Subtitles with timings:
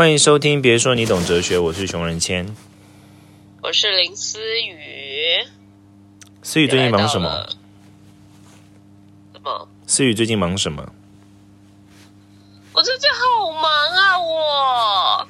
[0.00, 2.56] 欢迎收听，别说你懂哲学，我是熊仁谦。
[3.60, 5.46] 我是林思雨。
[6.42, 7.46] 思雨最近忙什么？
[9.34, 9.68] 什么？
[9.86, 10.90] 思雨最近忙什么？
[12.72, 14.18] 我最近好忙啊！
[14.18, 15.28] 我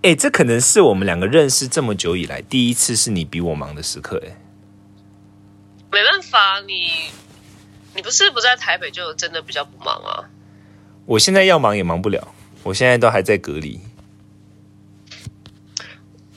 [0.00, 4.22] 哎，这可能是我们两个认识这么久以来第一次是你比我忙的时刻。
[4.26, 4.34] 哎，
[5.92, 6.92] 没办法，你
[7.94, 10.24] 你不是不在台北，就真的比较不忙啊。
[11.04, 13.80] 我现在要忙也忙不了，我现在都还在隔离。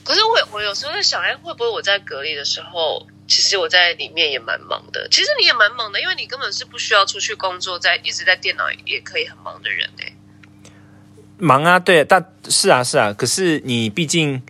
[0.04, 5.08] 可是我我有时候在想，哎，会不会我在隔离的时候，其实我在里面也蛮忙的。
[5.10, 10.12] 其实你也蛮忙的，因为你根本是不需要出去工作，在一直在电脑也可以很忙的人哎。
[11.38, 14.42] 忙啊，对，但是啊，是啊，可是你毕竟，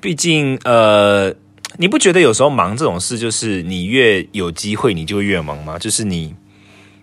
[0.00, 1.34] 毕竟，呃，
[1.78, 5.78] 你不觉得有时候忙这种事，就是你越有机会，你就会越忙吗？
[5.78, 6.34] 就是你，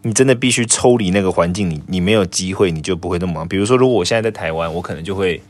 [0.03, 3.47] 你真的必须抽离那个环境，你你没有机会，你就不会那么忙。
[3.47, 5.41] 比如说，如果我现在在台湾，我可能就会，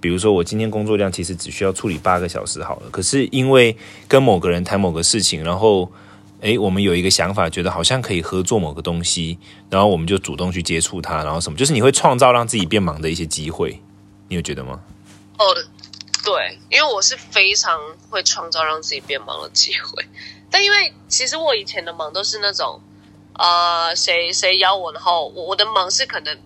[0.00, 5.90] 比如说我今天工作量其实只需要处理八个小时好了，可是因为跟某个人谈某个事情，然后。
[6.42, 9.38] 诶，我们有一个想法，觉得好像可以合作某个东西，
[9.70, 13.80] 然后我们就主动去接触他，然后什么，就是你会创造让自己变忙的一些机会，
[14.28, 14.78] 你有觉得吗？
[15.38, 15.44] 哦，
[16.22, 20.04] 对，因为我是非常会创造让自己变忙的机会，
[20.50, 22.78] 但因为其实我以前的忙都是那种，
[23.38, 26.38] 呃，谁谁邀我，然后我我的忙是可能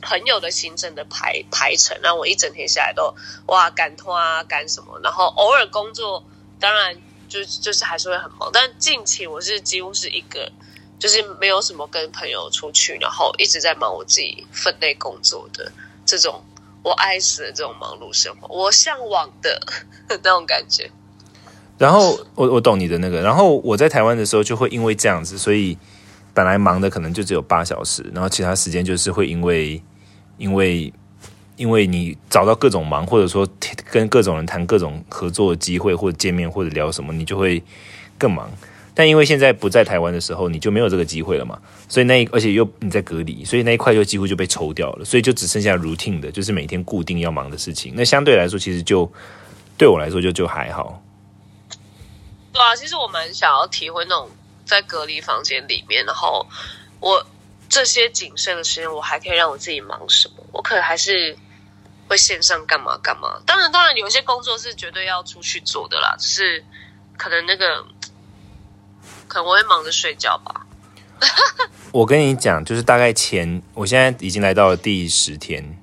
[0.00, 3.14] 朋友的行程的排排程，然后我一整天下来都
[3.46, 6.24] 哇赶拖啊赶什么，然后偶尔工作
[6.58, 6.96] 当然
[7.28, 10.50] 就就是还是会很忙，但近期我是几乎是一个
[10.98, 15.70] 就是没有什么跟朋友出去，然后一直在忙我自己分内工作的
[16.04, 16.42] 这种。
[16.84, 19.60] 我爱死了这种忙碌生活，我向往的
[20.08, 20.90] 那种感觉。
[21.76, 25.76] 然后我我懂你的那个，然后我在台湾的时候就会因为这样子，所以
[26.38, 29.82] 本来忙的可能就只有八小时，然后其他时间就是会因为
[30.36, 30.92] 因为
[31.56, 33.44] 因为你找到各种忙，或者说
[33.90, 37.60] 跟各种人谈各种合作机会，或者见面或者聊什么，你就会
[38.16, 38.48] 更忙。
[38.94, 47.94] 但因为现在不在台湾的时候，你就没有这个机会了嘛，所以那而且又你在隔离，所以那一块就几乎就被抽掉了，所以就只剩下 routine 的，就是每天固定要忙的事情。
[47.96, 49.10] 那相对来说，其实就
[49.76, 51.02] 对我来说就就还好。
[52.52, 54.28] 对啊，其实我蛮想要体会那种
[54.68, 56.46] 在隔离房间里面，然后
[57.00, 57.26] 我
[57.68, 60.44] 这些谨慎的时间，我还可以让我自己忙什么？
[60.52, 61.36] 我可能还是
[62.06, 63.40] 会线上干嘛干嘛。
[63.44, 66.64] 当然，当然有一些工作是绝对要出去做的啦，只是
[67.16, 67.84] 可能那个。
[69.26, 70.66] 可能我会忙着睡觉吧。
[71.92, 75.78] 我跟你讲，就是大概前，我现在已经来到了第十天。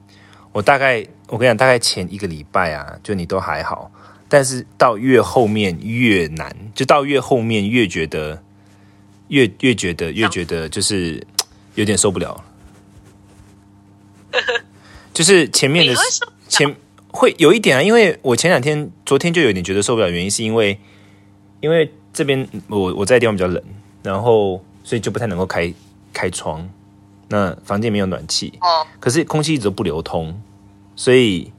[0.52, 3.92] 我大概，我跟你讲，大概前一个礼拜啊，就你都还好，
[4.28, 8.42] 但是到越后面越难，就到越后面越觉得，
[9.30, 11.26] 越越觉得越觉得就是
[11.76, 12.44] 有点受不了。
[15.14, 15.94] 就是前面的
[16.48, 16.76] 前
[17.10, 20.80] 会有一点啊，因为我前两天、昨天就有点觉得受不了，原因是因为，
[21.62, 21.92] 因为。
[22.16, 23.62] 这边我我在地方比较冷，
[24.02, 25.74] 然后所以就不太能够开
[26.14, 26.66] 开窗，
[27.28, 30.42] 那房间没有暖气，哦，可是空气一直都不流通，
[30.96, 31.52] 所以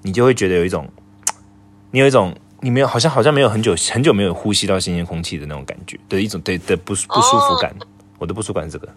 [0.00, 0.88] 你就会觉得有一种，
[1.92, 7.74] 你有一种你没有好像好像没有很久很久没有呼吸到新鲜空气的那种感觉的一种对的不不舒服感，
[8.18, 8.88] 我的不舒服感是这个，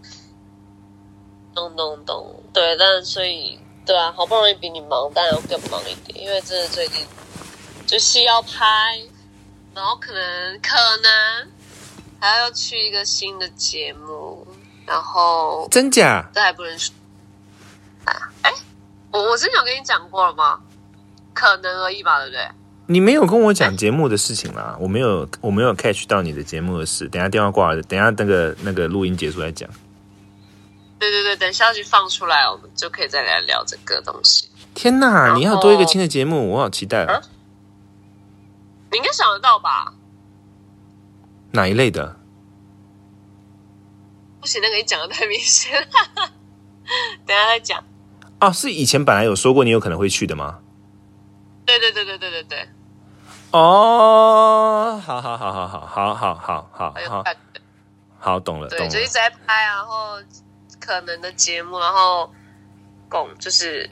[1.53, 7.03] 咚咚咚，对，但所以对啊，好不容易比你忙，但要更忙一点，因为真的最近
[7.87, 8.55] 就戏要拍。
[9.73, 11.51] 然后可能可能
[12.17, 14.47] 还要去一个新的节目，
[14.85, 16.95] 然后真假这还不能说
[18.05, 18.13] 啊？
[18.43, 18.53] 哎，
[19.11, 20.61] 我我之前有跟你讲过了吗？
[21.33, 22.47] 可能而已吧，对不对？
[22.87, 27.07] 你没有跟我讲节目的事情啦，我没有我没有 catch 到你的节目的事。
[27.09, 29.67] 等下电话挂了，等下那个那个录音结束再讲。
[30.99, 34.47] 对对对，等消息放出来，我们就可以再来聊这个东西。
[34.73, 37.21] 天哪，你要多一个新的节目，我好期待啊！
[38.91, 39.93] 你应该想得到吧？
[41.51, 42.17] 哪一类的？
[44.39, 45.87] 不行，那个你讲的太明显了。
[47.25, 47.83] 等下再讲。
[48.39, 50.59] 哦，是以前本来有说过你有可能会去的吗？
[51.65, 52.69] 对对对对对对对。
[53.57, 57.23] 哦，好好好好好好好好好好，
[58.19, 58.67] 好懂了。
[58.69, 60.17] 对，就一直在拍，然后
[60.79, 62.33] 可能的节目，然后
[63.09, 63.89] 共就是。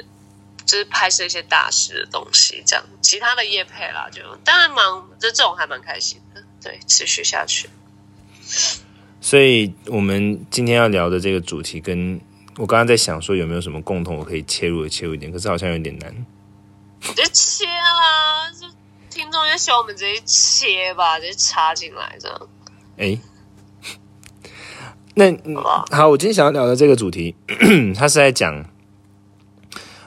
[0.65, 7.69] 就是拍摄一些大师的东西，这样其他的业配啦，就当然忙，就这种还蛮开心的，对，持续下去。
[9.19, 12.17] 所以我们今天要聊的这个主题，跟
[12.55, 16.25] 我刚刚在想说有没有什么共同，我可以切入的切入一点，可是好像有点难。
[17.01, 18.52] 就切啦，就
[19.13, 22.49] 听众也喜欢我们直接切吧，直接插进来这样。
[22.97, 23.19] 哎，
[25.13, 25.31] 那
[25.91, 27.35] 好，我今天想要聊的这个主题，
[27.95, 28.65] 他是在讲。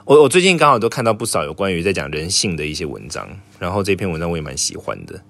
[0.05, 5.21] 我我最近刚好都看到不少有关于在讲人性的一些文章，然后这篇文章我也蛮喜欢的。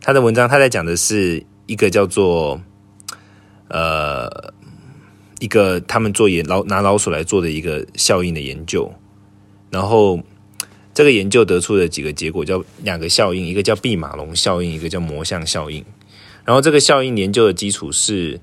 [0.00, 2.58] 他的文章他在讲的是一个叫做
[3.68, 4.52] 呃
[5.40, 8.90] 一个他们做研老拿老鼠来做的一个效应的研究，
[9.70, 10.18] 然后
[10.94, 15.84] 这个研究得出的几个结果叫两个效应，一个叫毕马龙效应，一个叫魔像效应。
[16.44, 18.40] 然后这个效应研究的基础是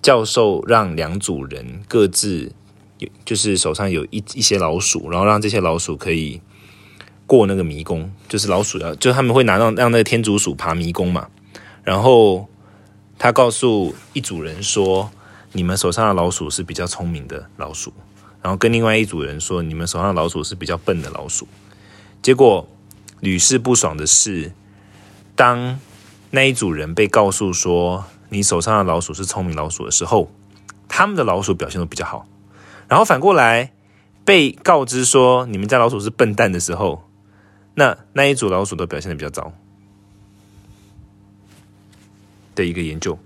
[0.00, 2.52] 教授让两组人各自
[2.98, 6.40] 有就是手上有一一些老鼠，然后让这些老鼠可以
[7.26, 11.28] 过那个迷宫，就是老鼠要就他们会拿到让那个天竺鼠爬迷宫嘛。
[11.82, 12.48] 然后
[13.18, 15.10] 他告诉一组人说，
[15.52, 17.92] 你们手上的老鼠是比较聪明的老鼠，
[18.44, 21.48] 然后跟另外一组人说，你们手上的老鼠是比较笨的老鼠。
[22.20, 22.68] 结果
[23.20, 24.52] 屡试不爽的是，
[25.34, 25.80] 当
[26.30, 30.30] 那一组人被告诉说你手上的老鼠是聪明老鼠的时候，
[30.88, 32.26] 他们的老鼠表现都比较好。
[32.86, 33.72] 然后反过来
[34.26, 37.08] 被告知说你们家老鼠是笨蛋的时候，
[37.76, 39.54] 那那一组老鼠都表现的比较糟
[42.54, 43.18] 的一个研究。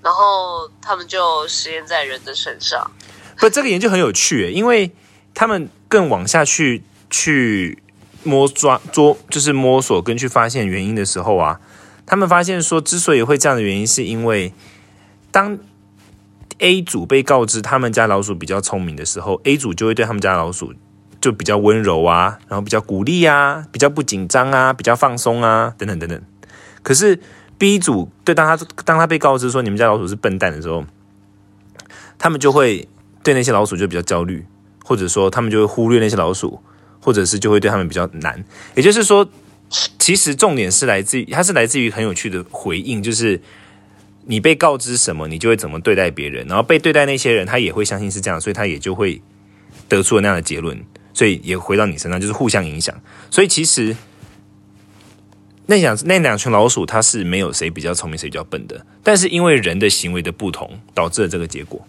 [0.00, 2.90] 然后他们就实验在人的身上。
[3.38, 4.92] 不，这个研究很有趣，因为
[5.34, 7.78] 他们更往下去去
[8.22, 11.60] 摸抓捉，就是摸索跟去发现原因的时候啊，
[12.06, 14.52] 他们发现说，之所以会这样的原因，是因为
[15.30, 15.58] 当
[16.58, 20.72] A 组被告知他们家老鼠比较聪明的时候，A 组就会对他们家老鼠
[21.20, 26.22] 就比较温柔啊，然后比较鼓励啊，比较不紧张啊，比较放松啊，等等等等。
[26.82, 27.18] 可是
[27.58, 30.84] B 组对当他当他被告知说你们家老鼠是笨蛋的时候，
[32.18, 32.88] 他们就会
[33.22, 34.44] 对那些老鼠就比较焦虑，
[34.84, 36.60] 或者说他们就会忽略那些老鼠，
[37.00, 38.44] 或者是就会对他们比较难。
[38.74, 39.28] 也就是说，
[39.98, 43.40] 其实重点是来自于它是来自于很有趣的回应，就是
[44.26, 49.20] 你被告知什么，你就会怎么对待别人，然后被对待那些人，他也会相信是这样，所以他也就会
[49.88, 50.84] 得出了那样的结论，
[51.14, 52.94] 所以也回到你身上，就是互相影响。
[53.30, 53.96] 所以其实。
[55.64, 61.80] 那两那两群老鼠，它是没有谁比较聪明，谁比较笨的，但是因为人的行为的不同，导致了这个结果。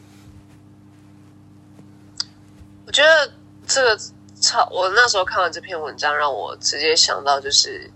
[2.94, 3.32] 觉得
[3.68, 4.00] 这个
[4.40, 7.90] 超，我那时候看完这篇文章，让我直接想到就是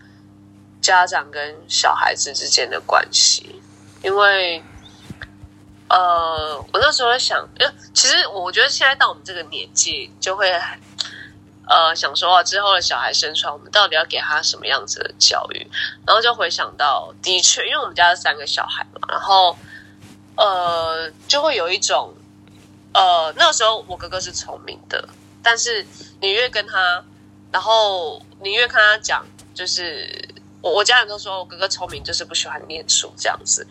[0.81, 3.61] 家长跟小孩子之间的关系，
[4.01, 4.63] 因为
[5.87, 10.51] 呃，我那时候在想，呃，其实我觉得现在到我们这个年纪，就会
[11.67, 15.69] 呃想说啊，之后的小孩生出来，我们到底要给他什么样子的教育？
[16.07, 19.55] 然后就回想到，的确，因为我们家是三个小孩嘛，然后
[20.35, 22.15] 呃，就会有一种。
[22.93, 25.07] 呃，那个时候我哥哥是聪明的，
[25.43, 25.85] 但是
[26.21, 27.03] 你越跟他，
[27.51, 30.29] 然后你越看他讲，就是
[30.61, 33.67] 我我家人都说我哥哥聪明，就是不喜欢念书这样子。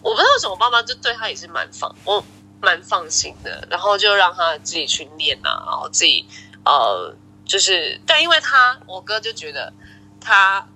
[0.00, 2.24] 我不知道为什么，妈妈就对他也是蛮放，我
[2.60, 6.26] 蛮放心的，然后就让他自己去念啊，然后自己
[6.64, 7.14] 呃，
[7.44, 9.72] 就是但因为他我哥就觉得
[10.20, 10.66] 他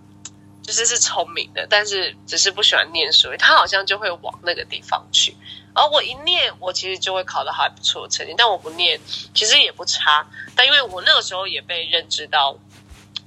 [0.66, 5.36] 就是是聪明的，但是只是不喜欢念书，他好像就会往那个地方去。
[5.74, 8.98] 而我一念，我其实就会考到还不错的成绩，但我不念，
[9.32, 10.26] 其实也不差。
[10.56, 12.58] 但因为我那个时候也被认知到，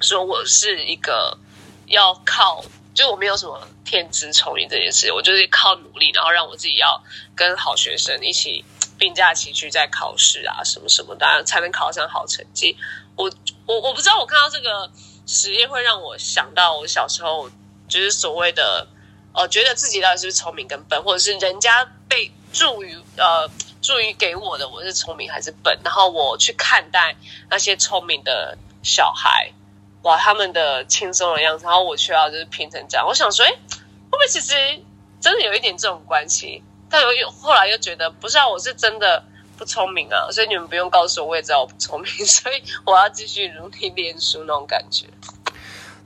[0.02, 1.38] 说我是一个
[1.88, 2.62] 要靠，
[2.94, 7.02] 就我没有什么天资聪明这件事，我就是靠努力，然后让我自己要
[7.36, 8.66] 跟好学生一起
[8.98, 12.76] 并驾齐驱在考试啊什么什么的，才能考上好成绩。
[13.16, 13.32] 我
[13.66, 14.92] 我我不知道，我看到这个
[15.32, 17.50] 实验会让我想到我小时候
[17.88, 18.88] 就是所谓的，
[19.34, 22.32] 呃，觉得自己到底是不是聪明跟笨，或者是人家被。
[22.52, 23.48] 助于呃，
[23.80, 27.16] 助于给我的我是聪明还是笨，然后我去看待
[27.48, 29.54] 那些聪明的小孩，
[30.02, 33.06] 哇，他们的轻松的样子，然后我却要就是拼成这样。
[33.06, 34.56] 我想说，哎，会不会其实
[35.22, 36.64] 真的有一点这种关系？
[36.90, 39.24] 但又又后来又觉得不是啊，我是真的
[39.60, 45.06] 不聪明啊，所以你们不用告诉我，我也知道我不聪明， 所以我要继续努力练书那种感觉。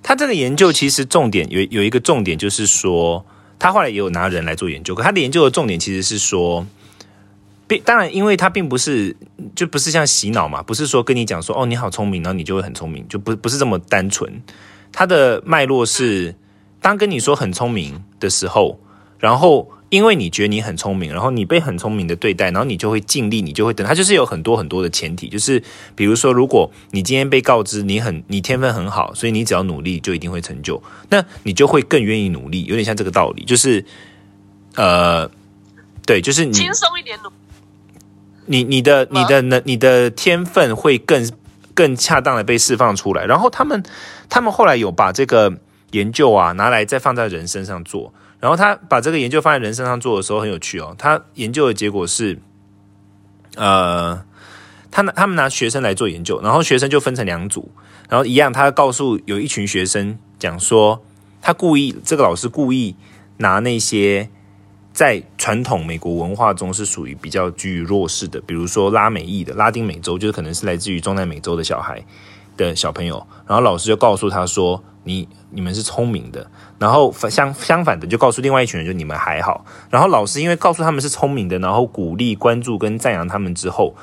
[0.02, 3.26] 他这个研究其实重点有有一个重点就是说。
[3.60, 6.68] 他后来也有拿人来做研究，可他的研究的重点其实是说，
[7.86, 9.16] 当然，因为他并不是
[9.56, 14.42] 就不是像洗脑嘛，不是说跟你讲说哦你好聪明，然后你就会很聪明，就不不是这么单纯。
[14.92, 16.36] 他的脉络是，
[16.82, 18.78] 当跟你说很聪明的时候，
[19.18, 19.72] 然后。
[19.94, 23.86] 因为你觉得你很聪明，然后你被很聪明的对待，然后你就会尽力，你就会等。
[23.86, 25.62] 他就是有很多很多的前提，就是
[25.94, 32.64] 比如说，如果你今天被告知你很你天分很好，所以你只要努力就一定会成就，那你就会更愿意努力。
[32.66, 33.86] 有点像这个道理，就是
[34.74, 35.30] 呃，
[36.08, 37.30] 对，就是你轻松一点努。
[38.48, 41.32] 你你的你的能你的天分会更
[41.76, 43.26] 更恰当的被释放出来。
[43.26, 43.84] 然后他们
[44.28, 45.54] 他们后来有把这个
[45.92, 48.12] 研究啊拿来再放在人身上做。
[48.44, 50.94] 然后他把这个研究放在人身上做的时候很有趣哦。
[50.98, 52.38] 他研究的结果是，
[53.56, 54.22] 呃，
[54.92, 57.72] 他拿他们拿学生来做研究，然后学生就分成两组，
[58.10, 61.02] 然后一样，他告诉有一群学生讲说，
[61.42, 62.98] 他故意这个老师故意
[63.38, 64.28] 拿那些
[64.92, 72.04] 在传统美国文化中是属于比较居于弱势的，比如说拉美裔的拉丁美洲，就是可能是来自于中南美洲的小孩
[72.58, 83.96] 的小朋友，然后老师就告诉他说，你你们是聪明的，然后反相相反的就告诉另外一群人，就你们还好，然后老师因为告诉他们是聪明的，然后鼓励、关注跟赞扬他们之后。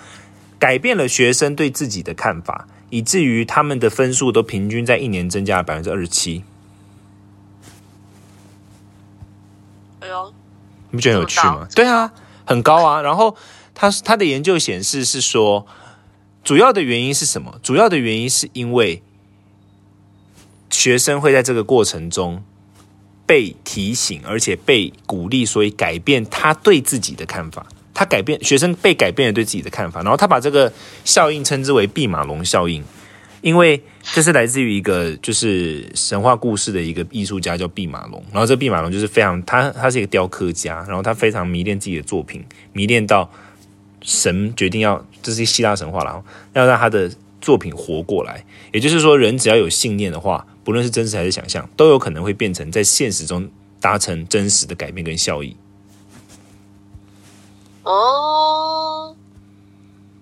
[0.59, 6.45] 改变了学生对自己的看法，以至于他们的分数都平均在一年增加了百分之二十七。
[10.01, 10.35] 哎呦，
[10.91, 11.67] 你不觉得有趣吗？
[11.75, 12.13] 对啊，
[12.45, 13.01] 很高啊。
[13.01, 13.35] 然后
[13.75, 15.67] 他他的研究显示是说，
[16.43, 17.61] 主要的原因是什么？
[17.63, 19.03] 主要的原因是因为
[20.71, 22.43] 学生会在这个过程中
[23.27, 27.67] 被提醒，而且被鼓励，所以改变他对自己的看法。
[27.93, 30.73] 他改变学生被改变了对自己的看法，然后他把这个
[31.05, 32.83] 效应称之为毕马龙效应，
[33.43, 42.43] 因为这是来自于一个就是神话故事的一个艺术家叫毕马龙，然后这毕马龙就是非常他他是一个雕刻家，然后他非常迷恋自己的作品，
[42.73, 43.31] 迷恋到
[44.03, 46.23] 神决定要这是希腊神话了，
[46.55, 55.57] 要让他的作品活过来，也就是说人只要有信念的话，不论是真实还是想象，都有可能会变成在现实中达成真实的改变跟效益。
[57.83, 59.17] 哦，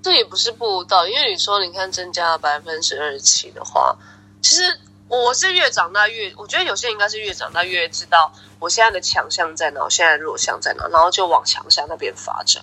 [0.01, 3.97] 这也不是不道，因为你说你看增加了百分之二十七的话，
[4.41, 4.63] 其实
[5.09, 12.63] 我是越长大越，我觉得有些人应该是越长大越知道我现在的强项在哪，我现在弱项在哪，然后就往强项那边发展。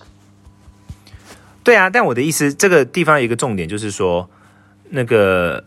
[1.65, 4.29] 对啊，但我的意思，这个地方一个重点就是说，
[4.91, 5.65] 那个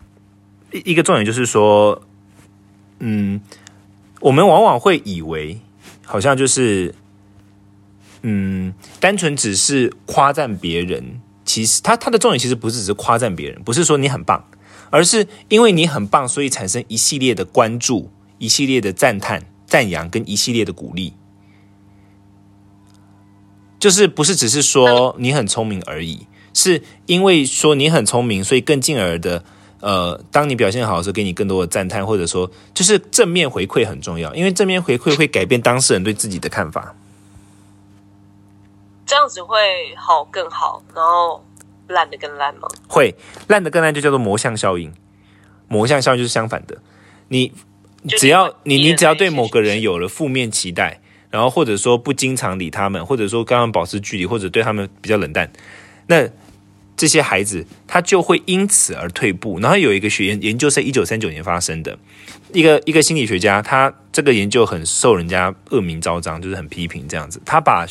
[0.72, 2.00] 一一个重点就是说，
[3.00, 3.38] 嗯，
[4.20, 5.60] 我们往往会以为
[6.06, 6.94] 好像就是。
[8.22, 14.44] 嗯，单纯只是夸赞别人，其实他他的重点其实不是只是夸赞别人，不是说你很棒，
[14.90, 21.14] 而是因为你很棒，所以产生一系列的关注、一系列的赞叹、赞扬跟一系列的鼓励，
[23.78, 29.44] 就是不是只是说你很聪明而已，是因为说你很聪明，所以更进而的，
[29.80, 36.94] 呃，当你表现好的时候，给你更多的赞叹，或者说就是正面回馈很重要，因为正面回馈会改变当事人对自己的看法。
[39.06, 39.56] 这样子会
[39.96, 41.42] 好更好，然后
[41.86, 42.68] 烂的更烂吗？
[42.88, 43.14] 会
[43.46, 44.92] 烂的更烂，就叫做魔像效应。
[45.68, 46.78] 魔像效应就是相反的，
[47.28, 47.52] 你
[48.18, 55.50] 只要你你只要对某个人有了负面期待，然后或者说不经常理他们，或者说刚刚保持距离，或者对他们比较冷淡，
[56.06, 56.28] 那
[56.96, 59.60] 这些孩子他就会因此而退步。
[59.60, 61.98] 然后有一个学研究，是一九三九年发生的
[62.52, 67.86] 一个一个心理学家，他这个研究很受人家恶名昭彰，就是很批评这样子，他把。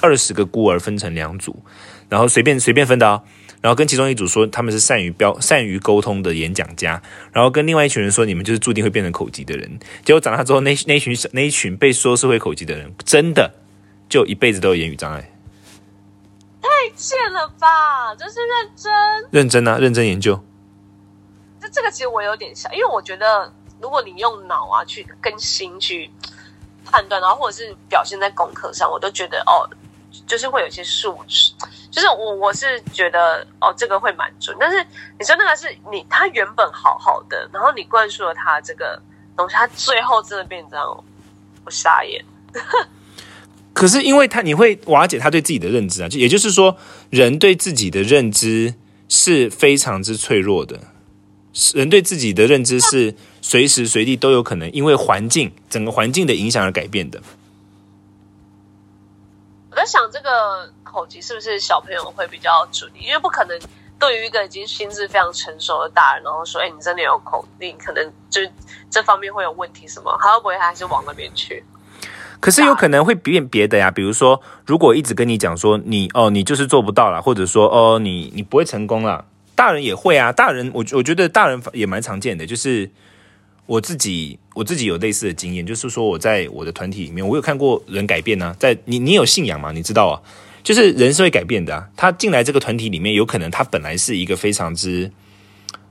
[0.00, 1.56] 二十个孤儿分成两组，
[2.10, 3.22] 然后随便随便分的哦。
[3.64, 7.02] 然后跟其中一组说他们是善于标善于沟通的演讲家，
[7.32, 9.78] 然后跟另外一群人说你们就是注定会变成口疾的人。
[10.04, 13.50] 结果长大之后，那那群那一群被说是会口疾的人，真的
[14.06, 15.30] 就一辈子都有言语障碍。
[16.60, 18.14] 太贱了吧！
[18.18, 18.92] 这是认真
[19.30, 20.38] 认真啊，认真研究。
[21.58, 26.10] 这这个其实我有点想，因为我觉得如果你用脑啊去跟心去
[26.84, 29.64] 判断，然后或者是表现在功课上，我都觉得哦。
[30.26, 31.52] 就是会有一些数值，
[31.90, 34.56] 就是我我是觉得哦，这个会蛮准。
[34.58, 34.84] 但是
[35.18, 39.00] 你说那个是你他原本好好的，然后你灌输了他这个
[39.36, 41.04] 东西，他最后真的变这样，
[41.64, 42.24] 我傻眼。
[43.72, 46.76] 可是因为他你会瓦解他对自己的认知啊，就也就是说，
[47.10, 48.74] 人对自己的认知
[49.08, 50.78] 是非常之脆弱的，
[51.74, 57.20] 人对自己的认知是随时随地都有可能因为环境整个环境的影响而改变的。
[59.74, 62.88] 我在想，这个口疾是不是小朋友会比较准？
[62.96, 63.58] 因为不可能
[63.98, 68.40] 对于一个已经心智非常成熟的大人，然后说：“哎，你真的有口疾，可能就
[68.88, 71.64] 这方面会有问题什么？”他会不会还是往那边去？
[72.38, 79.24] 可是有可能会变别的呀，比如说，如果一直跟你讲说你哦，你就是做不到了，或者说哦，你你不会成功了，
[79.56, 80.30] 大人也会啊。
[80.30, 82.88] 大人，我我觉得大人也蛮常见的，就是。
[83.66, 88.54] 我自己我自己有类似的经验，就是说我在我的团体里面，我有看过人改变呢。
[88.58, 89.72] 在你你有信仰吗？
[89.72, 90.20] 你知道啊，
[90.62, 91.88] 就是人是会改变的。
[91.96, 95.10] 他进来这个团体里面，有可能他本来是一个非常之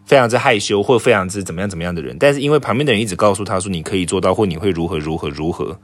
[0.06, 5.80] 非常之害羞或非常之怎么样怎么样的人，但是因为旁边的人一直告诉他说你可以做到，或你会如何如何如何，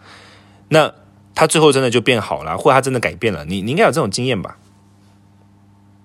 [0.67, 0.93] 那
[1.33, 3.45] 他最后真的就变好了，或他真的改变了。
[3.45, 4.57] 你你应该有这种经验吧？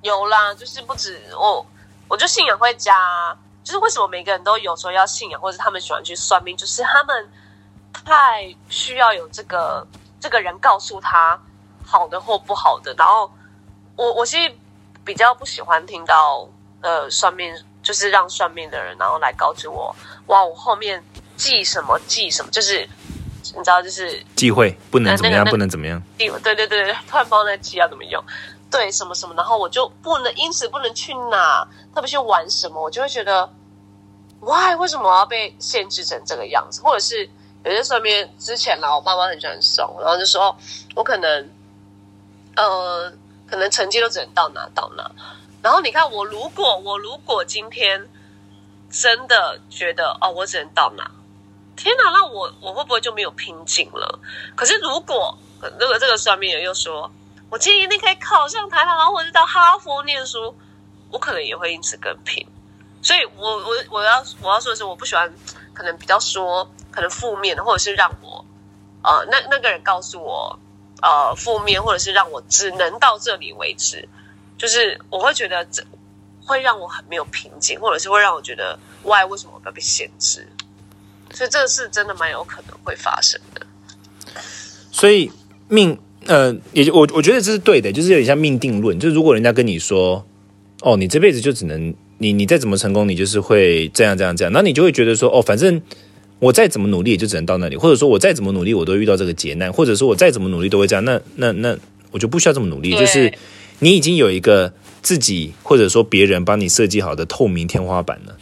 [0.01, 1.67] 有啦，就是不止我，
[2.09, 3.37] 我就信仰会加。
[3.65, 7.29] 就是为什么每个人都有时候要信仰，或者他们喜欢去算命，就是他们
[7.93, 9.87] 太需要有这个
[10.21, 11.41] 这个人告诉他
[11.85, 12.95] 好的或不好的。
[12.99, 13.33] 然后
[13.97, 14.55] 我我其实
[15.05, 16.47] 比较不喜欢听到
[16.83, 21.03] 呃算命，就是让算命的人然后来告知我，哇，我后面
[21.37, 22.87] 记什么记什么，就是
[23.57, 26.03] 你知道，就是忌讳不能怎么样，那个不能怎么样。
[26.19, 28.23] 对对对对，突然不知道那记要怎么用，
[28.75, 31.65] 对什么什么，然后我就不能因此不能去哪，
[31.95, 33.49] 特别去玩什么，我就会觉得
[34.41, 36.83] ，why 为什么我要被限制成这个样子？
[36.83, 37.31] 或者是
[37.65, 40.57] 有些上面之前啦，我爸妈很喜欢送，然后就说
[40.97, 41.49] 我可能
[42.57, 43.13] 呃，
[43.47, 45.09] 可能成绩都只能到哪到哪。
[45.63, 48.11] 然后你看我如果我如果今天
[48.91, 51.09] 真的觉得哦，我只能到哪，
[51.77, 54.19] 天哪，那我我会不会就没有拼劲了？
[54.57, 55.39] 可是如果
[55.79, 57.09] 如果这个算命人又说，
[57.55, 60.53] 我今年一定可以考上台大，然后或者到哈佛念书，
[61.09, 62.45] 我可能也会因此更拼。
[63.01, 65.33] 所以我我我要我要说的是，我不喜欢
[65.73, 68.45] 可能比较说可能负面的，或者是让我
[69.05, 70.59] 呃那那个人告诉我
[71.01, 74.09] 呃负面，或者是让我只能到这里为止，
[74.59, 75.85] 就是我会觉得这
[76.45, 80.51] 会让我很没有平静，或者是会让我觉得 why 为什么我要被限制？
[81.31, 83.65] 所以这个是真的蛮有可能会发生的。
[84.91, 85.31] 所以
[85.69, 88.99] 命呃，也就我我觉得这是对的，就是有点像命定论。
[88.99, 90.25] 就是如果人家跟你说，
[90.83, 95.81] 哦，你这辈子就只能你你再怎么成功，你就是会这样这样这样，那你就会觉得说，哦，反正
[96.39, 101.77] 我再怎么努力，也就只能到那里，或者说我再怎么努力，我都遇到这个劫难，或者说我再怎么努力都会这样，那那那
[102.11, 103.33] 我就不需要这么努力，就是
[103.81, 108.37] 你已经有一个自己或者说别人帮你设计好的透明天花板了。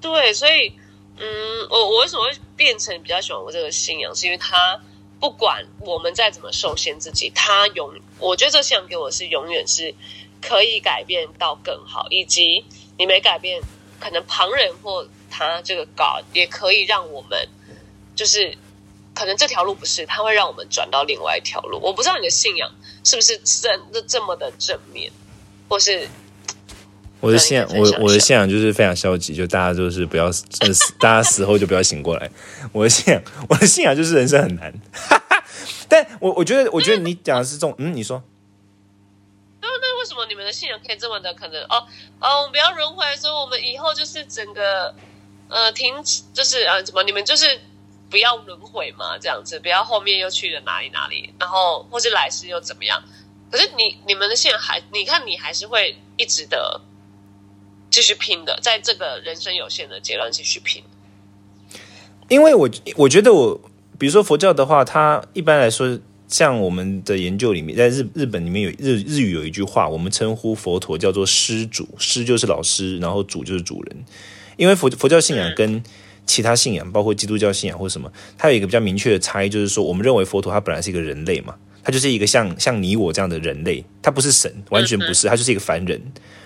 [0.00, 0.72] 对，所以，
[1.18, 1.26] 嗯，
[1.70, 4.80] 我我为什么会变成比较喜欢我这个信仰，是因为他
[5.20, 9.94] 不管我们再怎么受限自己，他永，我觉得这个信仰给我是永远是
[10.40, 12.64] 可以改变到更好，以及
[12.96, 13.60] 你没改变，
[13.98, 17.48] 可能旁人或他这个 God 也可以让我们，
[18.14, 18.56] 就是
[19.14, 21.80] 可能这条路不是，他会让我们转到另外一条路。
[21.82, 22.70] 我不知道你的信仰
[23.04, 25.10] 是不是真的这么的正面，
[25.68, 26.08] 或是
[27.20, 32.30] 我的信仰，我我的信仰就是非常消极，就大家就是不要，呃死大家死后就不要醒过来。
[32.72, 34.72] 我的信仰，我的信仰就是人生很难。
[35.88, 38.22] 但我我觉得，我觉得你讲的是这种，嗯，你说，
[39.60, 41.86] 那那为什么你们的信仰可以这么的可能哦
[42.20, 44.94] 哦，我们不要轮回，所以我们以后就是整个
[45.48, 47.58] 呃停止，就是呃怎么你们就是
[48.10, 53.02] 不要轮回嘛，这样子，不要后面又去了哪里哪里，然后或是来世又怎么样？
[53.50, 56.80] 可是你你们的信仰还，你看你还是会一直的
[57.90, 60.82] 继续拼的，在这个人生有限的阶段继续拼。
[62.28, 63.58] 因为我我觉得我，
[63.98, 65.98] 比如说佛教的话，它一般来说，
[66.28, 74.04] 像我们的研究里面，在日日本里面有日日语有一句话，我们称呼佛陀叫做师主，师就是老师，然后主就是主人。
[74.58, 75.82] 因为佛佛教信仰跟
[76.26, 85.98] 其他信仰，包括基督教信仰或什么，它有一个比较明确的差异，就是说，我们认为佛陀他本来是一个人类嘛，他就是一个像像你我这样的人类，他不是神，完全不是，他就是一个凡人。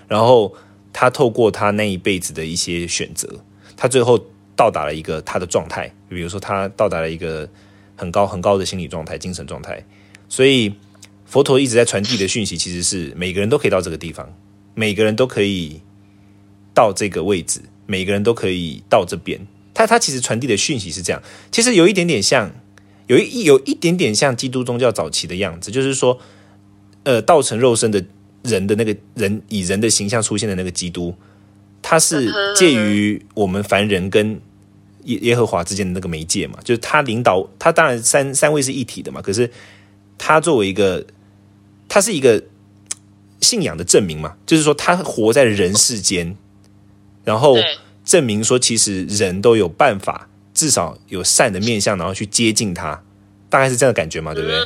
[0.07, 0.55] 然后
[0.93, 3.29] 他透过他那一辈子的一些选择，
[3.77, 4.19] 他最后
[4.55, 7.49] 到达了一个他的状态，比如说他到达了一个
[7.97, 9.85] 很高很高的心理状态、精神状态。
[10.29, 10.75] 所以
[11.25, 14.33] 佛陀一直在传递的讯息，其实是每个人都可以到这个地方，
[14.75, 15.81] 每个人都可以
[16.75, 19.47] 到这个位置，每个人都可以到这边。
[19.75, 22.51] 他他其实传递的讯息是这样，其实有一点点像，
[23.07, 26.19] 有一有一点点像基督宗教早期的样子，就是说，
[27.05, 28.05] 呃，道成肉身的
[28.43, 31.15] 人的那个人以人的形象出现的那个基督，
[31.81, 34.41] 他是介于我们凡人跟
[35.05, 39.51] 耶耶和华之间的那个媒介嘛，就是他领导，他当然三三位是一体的嘛，可是
[40.19, 41.05] 他作为一个，
[41.89, 42.43] 他是一个
[43.41, 46.37] 信仰的证明嘛，就是说他活在人世间，
[47.25, 47.57] 然后
[48.05, 53.03] 证明说其实人都有办法，至少有善的面相，然后去接近他，
[53.49, 54.59] 大概是这样的感觉嘛，对不对？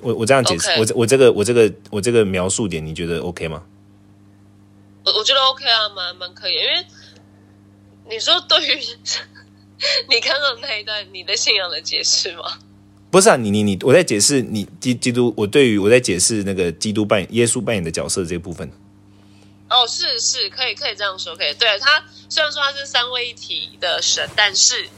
[0.00, 3.64] 我我这样解释我这我这个我这个我这个描述点，你觉得 OK 吗？
[5.04, 6.86] 我我觉得 OK 啊，蛮蛮可以，因为
[8.10, 8.78] 你说对于
[10.08, 12.58] 你刚刚那一段你的信仰的解释吗？
[13.10, 18.70] 不是啊，你你你，我在解释你基基督，我对于我在解释那个基督扮演耶稣扮演的角色这部分。
[19.70, 21.54] 哦，是是，可以可以这样说，可以。
[21.54, 24.88] 对他虽然说他是三位一体的神，但是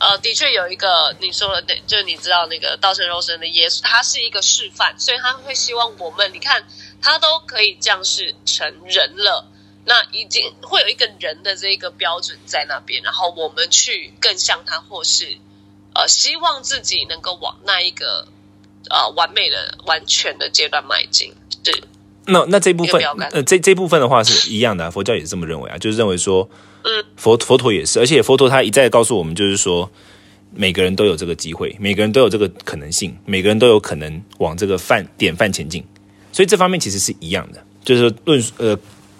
[0.00, 6.64] 呃，的确有一个你说的，那就是你知道那个道成肉身的耶稣，他是一个示范，所以他会希望我们，你看
[7.02, 9.46] 他都可以这样是成人了，
[9.84, 15.36] 那已经会有一个人的这个标准在那边，然后我们去更像他，或是
[15.94, 18.26] 呃，希望自己能够往那一个
[18.88, 21.84] 呃完美的、完全的阶段迈进，是。
[22.26, 26.48] 那那这部分呃，这这部分的话是一样的啊、佛教也是这么认为啊，就是认为说，
[26.82, 29.90] 嗯，佛佛陀也是，而且佛陀他一再告诉我们，就是说，
[30.54, 35.84] 每个人都有这个机会，每个人都有这个可能性，每个人都有可能往这个范典范前进。
[36.32, 38.78] 所以这方面其实是一样的，就是论呃，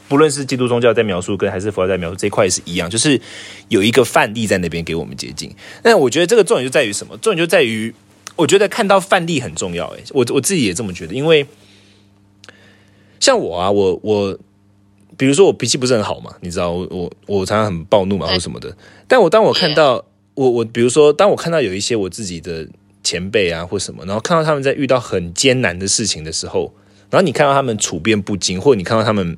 [0.08, 3.20] 不论是基督宗教在描述，跟还是佛教在描述这一块是一样，就是
[3.68, 5.54] 有一个范例在那边给我们接近。
[5.82, 7.16] 但我觉得这个重点就在于什么？
[7.18, 7.94] 重点就在于，
[8.36, 9.88] 我觉得看到范例很重要。
[9.88, 11.46] 诶，我我自己也这么觉得，因为
[13.18, 14.38] 像我啊，我我
[15.16, 18.76] 比如说我脾气不是很好嘛，你知道，我我我常常很暴怒嘛，或什么的。
[19.06, 22.66] 但我当我看到我我比如说，当我看到有一些我自己的
[23.02, 26.72] 前辈啊或什么，然后看到他们在遇到很艰难的事情的时候。
[27.10, 29.36] 然后你看到他们处变不惊，或者你看到他们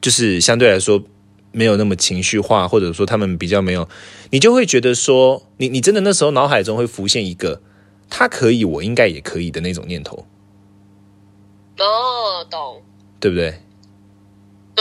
[0.00, 1.02] 就是相对来说
[1.50, 3.88] 没有那么情绪化，或者说他们比较没有，
[4.30, 7.60] 你就会觉得说，你你真的那时候脑海中会浮现一个
[8.08, 10.24] 他可以，我应该也可以的那种念头。
[11.78, 12.82] 哦，懂，
[13.18, 13.52] 对不对？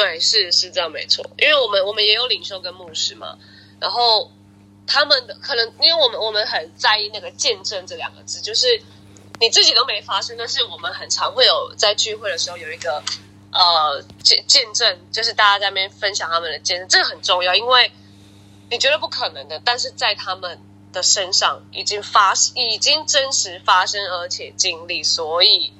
[0.02, 1.30] 对，是是这样，没错。
[1.38, 3.38] 因为我们我们也有领袖跟牧师嘛，
[3.80, 4.32] 然后
[4.88, 8.82] 他们的可能，因为我们我们很在意那个见证这两个字，就是。
[9.42, 13.02] 你自己都没发生，但是我们很常会有在聚会的时候有一个
[13.54, 17.90] 呃见见证，就是大家在那边分享他们的见证，这个很重要，因为
[18.70, 20.60] 你觉得不可能的，但是在他们
[20.92, 25.72] 的身上已经发已经真实发生，而且经历，所以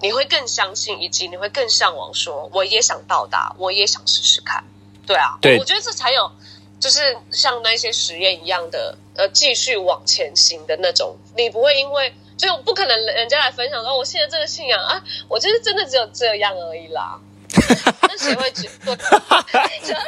[0.00, 4.64] 你会更相信，以及你会更向往，说我也想到达，我也想试试看，
[5.06, 6.30] 对啊，对，我觉得这才有
[6.78, 12.14] 就是像那些实验一样的呃继续往前行的那种，你不会因为。
[12.36, 17.16] 就不可能人家来分享说我现在这个信仰啊，我就是真的只有这样而已啦。
[18.02, 18.96] 那谁会觉得？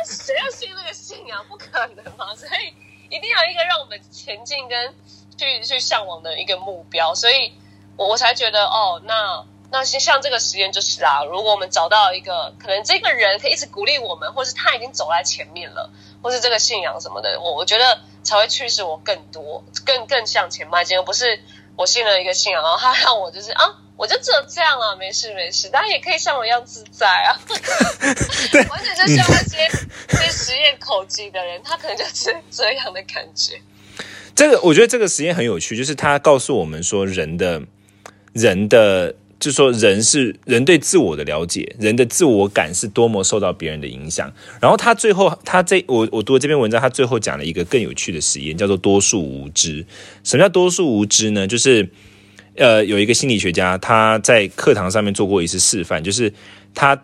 [0.04, 1.46] 谁要信那个信仰？
[1.48, 2.34] 不可能嘛！
[2.34, 2.74] 所以
[3.08, 4.92] 一定要一个让我们前进跟
[5.38, 7.14] 去去向往的一个目标。
[7.14, 7.52] 所以
[7.96, 15.90] 我我才觉得哦，那那些像这个实验就是啊，如果我们找到一个可能这个人可以一直鼓励我们，或是他已经走在前面了，
[16.22, 21.40] 或是这个信仰什么的，我我觉得才会驱使我更多、更更向前迈进，而不是。
[21.78, 23.62] 我信了一个信仰，然后他让我就是啊，
[23.98, 27.36] 我就只有这样啊，没事没事，当然也可以像我一样自在啊。
[28.50, 29.58] 对，完全就像那些
[30.08, 33.60] 那些实验口技的人，他可能就是这样的感觉。
[34.34, 37.60] 这个我觉得这个实验很有趣，就是他告诉我们说，人的
[38.32, 39.14] 人的。
[39.38, 44.32] 就说人是人对自我的了解，人的自我感是多么受到别人的影响。
[44.62, 49.84] 然后他最后，他这我我读这篇文章，他最后讲了一个更有趣的实验，叫做多数无知。
[50.24, 51.46] 什么叫多数无知呢？
[51.46, 51.86] 就是
[52.56, 56.32] 呃，有一个心理学家他在课堂上面做过一次示范，就是
[56.74, 56.98] 他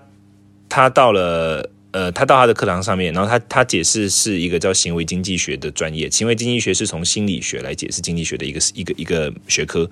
[0.70, 9.90] 他到了呃，他到他的课堂上面，然后他他解释是一个叫行为经济学的专业，行为经济学是从心理学来解释经济学的一个一个一个学科。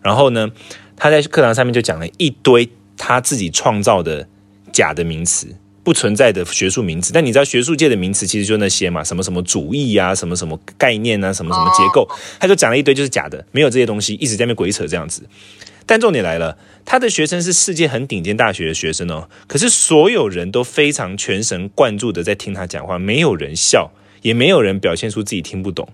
[0.00, 0.50] 然后呢？
[1.02, 4.28] 他在课堂上面就讲了一堆他自己创造的
[4.70, 5.48] 假的名词，
[5.82, 7.12] 不存在的学术名词。
[7.12, 15.28] 但你知道学术界的名词其实就那些嘛，什么什么主义啊，什么什么概念啊，什么什么结构，他就讲了一堆就是假的，没有这些东西，一直在那鬼扯这样子。
[15.86, 23.90] 但重点来了，他的学生是世界很顶尖大学的学生哦，可是所有人都非常全神贯注的在听他讲话，没有人笑，
[24.22, 25.88] 也没有人表现出自己听不懂。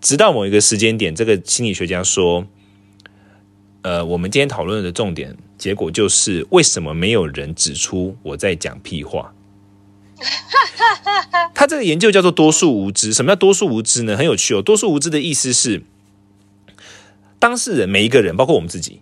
[0.00, 2.48] 直到某一个时间点，这个心理学家说。
[3.82, 9.32] 呃，我们今天讨论的重点结果就是，为什么没有人指出我在讲屁话？
[11.54, 13.14] 他这个研究叫做多数无知。
[13.14, 14.16] 什么叫多数无知呢？
[14.16, 14.60] 很有趣哦。
[14.60, 15.82] 多数无知的意思是，
[17.38, 19.00] 当事人每一个人，包括我们自己，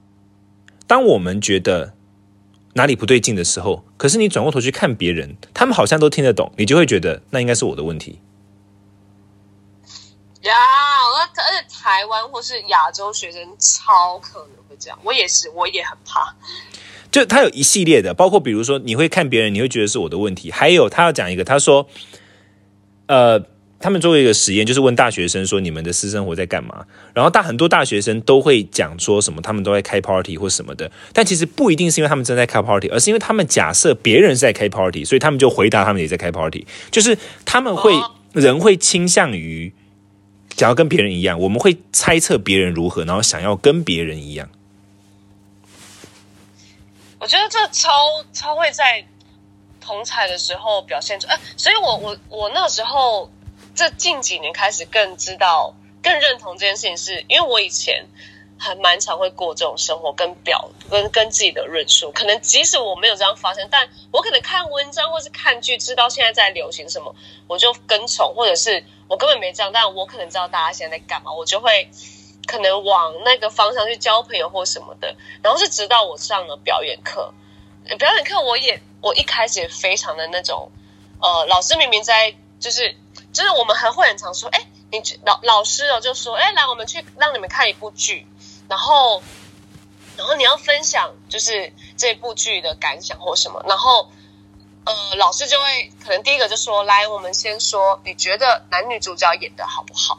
[0.86, 1.94] 当我们觉得
[2.74, 8.20] 哪里不对劲的时候，可是你转过头去看别人，他们好像都听得懂，你就会觉得那应该是我的问题。
[10.42, 14.76] 呀，而且台湾或是亚洲学生超可能会。
[14.80, 16.32] 这样，我也是，我也很怕。
[17.10, 20.52] 就他有一系列的，包括比如说，你会看别人，你会觉得是我的问题。
[20.52, 21.88] 还有，他要讲一个，他说，
[23.06, 23.42] 呃，
[23.80, 26.86] 他们做一个实验，就是问大学生说，你们的私生活在干嘛？
[27.12, 30.88] 然后大很多大学生都会讲说什么，他们都在开 party 或什么的。
[31.12, 36.64] 但其实不一定是因为他们正在开 party，而是因为他们假设别人是在开 party，所以他们就回答他们也在开 party。
[36.92, 37.92] 就是他们会
[38.32, 39.72] 人会倾向于
[40.58, 44.50] 想要跟别人一样，我们会猜测别人如何，然后想要跟别人一样。
[47.20, 47.90] 我觉得这超
[48.32, 49.06] 超会在
[49.80, 53.30] 同彩的时候表现出，哎，所以我我我那时候
[53.76, 58.06] 这近几年开始更知道、更认同这件事情，是因为我以前
[58.58, 67.14] 还蛮常会过这种生活，跟表跟跟自己的论述，可能即使我没有这样发生，但我可能看文章或是看剧，知道现在在流行什么，
[67.46, 71.88] 我就跟从，或者是我根本没这样，但我可能知道大家现在在干嘛，我就会。
[72.46, 77.34] 可能往那个方向去交朋友或什么的，然后是直到我上了表演课，
[77.98, 80.72] 表演课我也我一开始也非常的那种，
[81.20, 82.96] 呃，老师明明在就是
[83.34, 88.26] 就是我们还会很常说，哎，你老老师哦就说，哎，来我们去让你们看一部剧，
[88.68, 89.22] 然后
[90.16, 94.08] 然后你要分享就是这部剧的感想或什么，然后。
[94.84, 100.18] 呃，老师就会可能第一个就说：“来，我们先说，你觉得男女主角演的好不好？”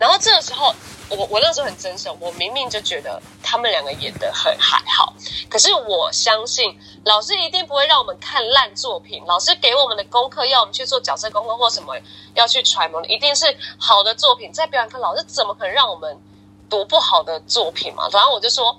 [0.00, 0.74] 然后这个时候，
[1.10, 5.12] 我我那时候很真实，我明明就觉得他们两个演的很还好，
[5.50, 9.22] 可是我相信老师一定不会让我们看烂作品。
[9.26, 11.94] 老师给我们的功课，要我们去做角色功课或什么，
[12.32, 14.50] 要去揣摩，一定是好的作品。
[14.50, 16.18] 在表演课，老师怎么可能让我们
[16.68, 18.08] 读不好的作品嘛？
[18.10, 18.76] 反正我就说。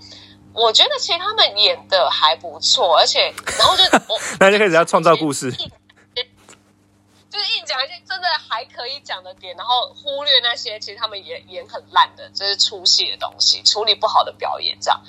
[0.53, 14.99] 我觉得其实他们演的还不错，而且然后就我 那就开始要创造故事，就是硬讲一些真的还可以讲的点，然后忽略那些其实他们演演很烂的，就是出戏的东西，处理不好的表演这样。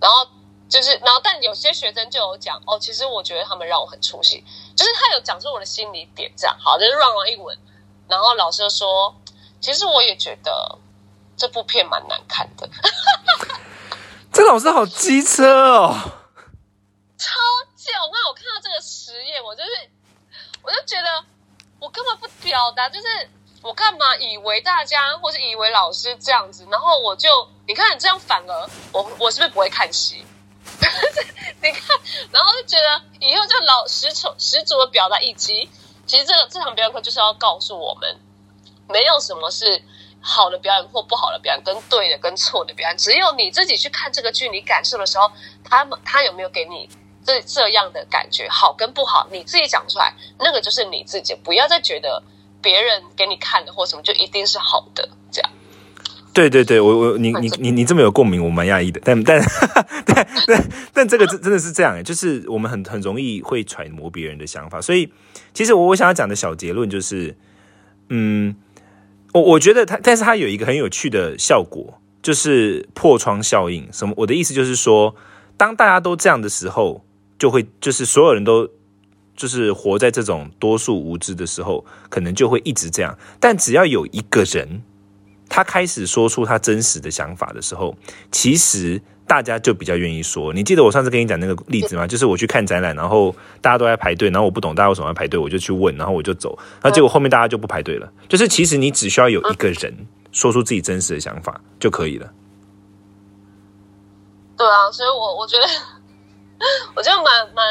[0.00, 0.28] 然后
[0.68, 4.44] 就是，然后但有些学生就有讲哦，其实我觉得他们让我很出戏，
[4.76, 6.56] 就是他有讲出我的心理点这样。
[6.60, 7.58] 好，就是乱王一文，
[8.06, 9.12] 然后老师就说，
[9.60, 10.78] 其实我也觉得
[11.36, 12.68] 这部片蛮难看的。
[14.32, 15.94] 这老师好机车哦，
[17.16, 17.30] 超
[17.76, 17.94] 贱！
[18.00, 19.70] 我刚我看到这个实验，我就是，
[20.60, 21.24] 我就觉得
[21.78, 23.06] 我根本不表达，就是
[23.62, 27.28] 我干嘛以为大家或是以为老师这样子，然后我就
[27.68, 30.26] 你看你这样反而我我是不是不会看戏？
[31.62, 31.96] 你看，
[32.32, 35.70] 然后就觉得以后就老十足十足的表达，以及
[36.06, 38.18] 其实这个这堂表演课就是要告诉我们，
[38.88, 39.80] 没有什么是。
[40.26, 45.30] 好的表演或不好的表演，跟对的跟错的表演，只有你自己去看这个剧，你感受的时候，
[45.62, 46.88] 他们他有没有给你
[47.22, 52.22] 这这样的感觉，好跟不好，你自己讲出来，那个就是你自己，不要再觉得
[52.62, 55.50] 别人给你看的或什么就一定是好的，这样。
[56.32, 59.38] 对对对，我我你你你你这么有共鸣，我蛮讶异的，但但
[60.06, 65.12] 但但但这个真真的是这样，就是我们很很容易会揣摩别人的想法，所以
[65.52, 67.36] 其实我我想要讲的小结论就是，
[68.08, 68.56] 嗯。
[69.34, 73.86] 我我觉得它，但是它有一个很有趣的效果，就是破窗效应。
[73.92, 74.14] 什么？
[74.16, 75.14] 我的意思就是说，
[75.56, 77.04] 当大家都这样的时候，
[77.36, 78.68] 就会就是所有人都
[79.36, 83.18] 就是活在这种多数无知的时候，可能就会一直这样。
[83.40, 84.80] 但只要有一个人，
[85.48, 87.94] 他开始说出他真实的想法的时候，
[88.30, 89.02] 其实。
[89.26, 92.06] 大家就比较愿意说，你记得我上次跟你讲那个例子吗？
[92.06, 98.12] 就是我去看展览，然后大家都在排队，然后我不懂大家为什么要排队，我就去问，然后我就走，那结果后面大家就不排队了。
[98.28, 102.30] 就是其实你只需要有一个人说出自己真实的想法就可以了。
[104.58, 105.66] 对啊，所以我我觉得，
[106.94, 107.64] 我就蛮蛮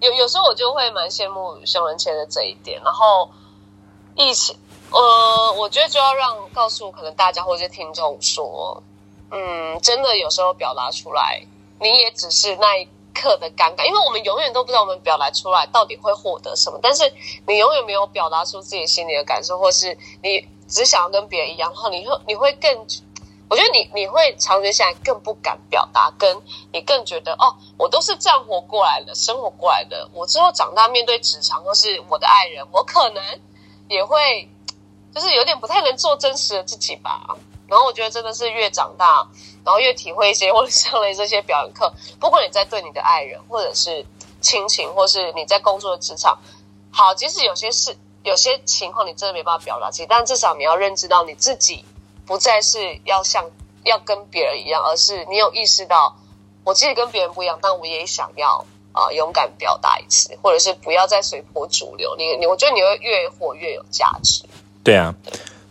[0.00, 2.80] 有有时候我就会蛮羡慕熊仁谦的这一点。
[2.84, 3.28] 然后
[4.14, 4.56] 疫情，
[4.90, 8.80] 呃，我觉得就要让告诉可能大家或者听众说。
[9.30, 11.42] 嗯，真的有时候表达出来，
[11.78, 16.78] 你也只是那一刻的尴尬，因为我们永远都不知道我们表达出来到底会获得什么。
[16.82, 17.12] 但是
[17.46, 22.86] 你永远没有表达出自己心里的感受，或是你只想要跟别人一样，然后你会你会更，
[23.48, 26.40] 我觉得你你会长期下来更不敢表达，跟
[26.72, 30.08] 你更觉得哦，我都是这样活过来的，生活过来的。
[30.12, 33.22] 我之后长大面对职场或是我的爱人，我可能
[33.88, 34.48] 也会
[35.14, 37.36] 就是有点不太能做真实的自己吧。
[37.70, 39.26] 然后我觉得真的是越长大，
[39.64, 44.04] 然后越体会一些，或者上了这些表演课，不管你在对你的爱人，或者是
[44.40, 46.36] 亲情，或是你在工作的职场，
[46.90, 51.84] 好，即使有些事、有些情况你真的没办法表达自己，但至少你要认知到你自己
[52.26, 53.48] 不再是要像
[53.84, 56.16] 要跟别人一样，而是你有意识到，
[56.64, 62.16] 我其实跟别人不一样，但我也想要啊勇敢表达一次，或者是不要再随波逐流。
[62.16, 64.44] 你你，我觉得你会越活越有价值。
[64.82, 65.14] 对啊。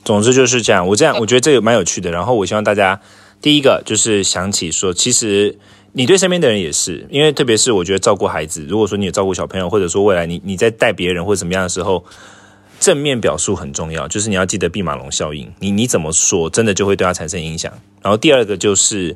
[0.09, 2.09] 总之就是这样，我这样我觉得这个蛮有趣的。
[2.09, 2.99] 然后我希望大家
[3.39, 5.55] 第一个就是想起说，其实
[5.91, 12.03] 你对身边的人也是，因为特别是我觉得照顾孩子，如果说你有照顾小朋友，或者说未来你你在带别人或者怎么样的时候，
[12.79, 14.07] 正面表述很重要。
[14.07, 17.71] 就是你要记得弼马龙效应，你你怎么说，真的就会对他产生影响。
[18.01, 19.15] 然后第二个就是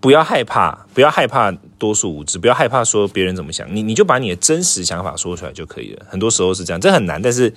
[0.00, 6.06] 不要害怕，不要害怕多数无知，不要害怕说别人怎么想，你你就把你的真实想法说出来就可以了。
[6.08, 7.52] 很多时候是这样，这很难，但是。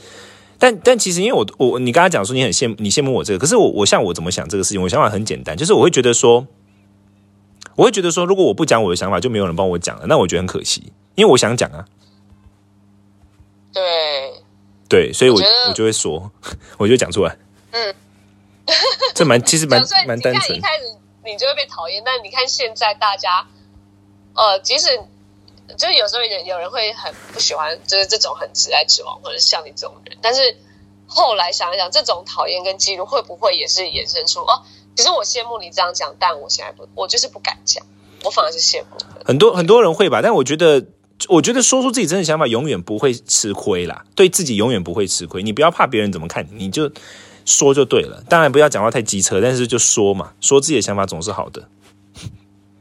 [0.57, 6.47] 但但其实，因为我我你刚才讲说你很羡你羡慕我这个，可是我我像我怎么想这个事情，我想法很简单，就是我会觉得说，
[7.75, 11.85] 我会觉得说，如果我不讲我的想法，就没有人帮我讲了，那我觉得很可惜，因为我想讲啊。
[13.73, 14.33] 对
[14.87, 16.31] 对，所以我我就会说，
[16.79, 17.37] 我就讲出来。
[17.71, 17.93] 嗯，
[19.13, 20.57] 这蛮其实蛮蛮单纯。
[20.57, 20.83] 一开始
[21.25, 23.45] 你就会被讨厌，但你看现在大家，
[24.33, 24.87] 呃，即使。
[25.77, 30.17] 就有时候有有人会很不喜欢，就是这种很直来直往，或者像你这种人。
[30.21, 30.57] 但是
[31.07, 34.63] 后来想一想，这种讨厌跟嫉妒会不会也是衍生出哦？
[34.95, 37.85] 其实我羡慕你这样讲，但我现在不，我就是不敢讲，
[38.23, 38.97] 我反而是羡慕。
[39.25, 40.85] 很多很多人会吧，但我觉得，
[41.27, 44.05] 我觉得说出自己真的想法，永远不会吃亏啦。
[44.15, 45.43] 对自己永远不会吃亏。
[45.43, 46.89] 你不要怕别人怎么看，你就
[47.43, 48.23] 说就对了。
[48.29, 51.67] 当然不要讲话太机车，但是就说嘛，说自己的想法总是好的。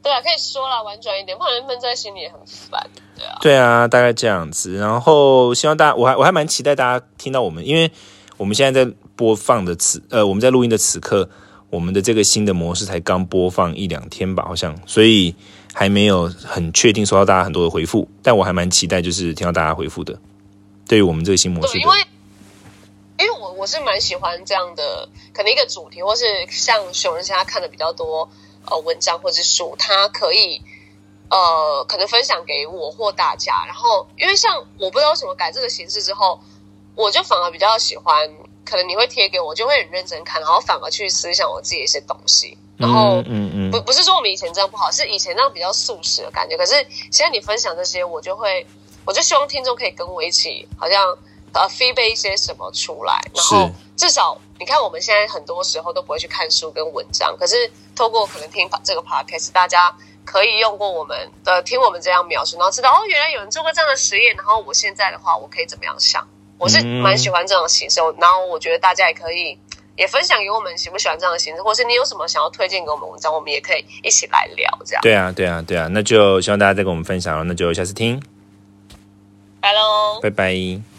[0.04, 2.90] 对啊，可以说了，婉转一点，不然闷在心里也很烦。
[3.16, 4.74] 对啊，对啊，大概这样子。
[4.74, 7.90] 然后希望大家，我还我还蛮期待大家听到我们，因为
[8.36, 11.30] 我们现在在播放的此呃，我们在录音的此刻，
[11.70, 15.34] 我们的这个新的模式才刚播放一两天吧，好像，所以
[15.72, 18.06] 还没有很确定收到大家很多的回复。
[18.22, 20.20] 但我还蛮期待，就是听到大家回复的。
[20.86, 21.96] 对于我们这个新模式，因为
[23.20, 28.28] 因为我我是蛮喜欢这样的，可能一个主题，或是像熊人现在看的比较多。
[28.66, 30.62] 呃，文章或者书，它可以
[31.30, 33.64] 呃，可能分享给我或大家。
[33.66, 36.40] 然后，因为像我不知道为什么改这个形式之后，
[36.94, 38.30] 我就反而比较喜欢，
[38.64, 42.56] 可能你会贴给我，就会很认真看，然后反而去思想我自己一些东西。
[42.76, 46.56] 然后，嗯嗯，不不是说我们以前这样不好，是以前那样比较素食的感觉。
[46.56, 46.74] 可是
[47.10, 48.66] 现在你分享这些，我就会，
[49.04, 51.16] 我就希望听众可以跟我一起，好像
[51.54, 54.38] 呃，feedback 一些什么出来，然后至少。
[54.56, 59.92] 你看，我们现在很多时候都不会去看书跟文章，可是透过可能听这个 podcast，大家
[60.24, 66.24] 可以用过我们的听我们这样描述，然后知道哦，原来有人做过这样的实验，然后我现在的话，我可以怎么样想？
[66.56, 69.58] 我是蛮喜欢这种形式，然后我觉得大家也可以
[69.96, 74.78] 也分享给我们喜不喜欢这样的形式，或是你有什么想要推荐给我们文章，我们也可以一起来聊。
[74.86, 78.22] 这样对啊，对啊，对啊，那就希望大家再跟我们分享了，那就下次听，
[79.60, 80.93] 拜喽，拜拜。